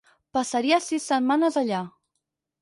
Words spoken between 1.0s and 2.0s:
setmanes allà.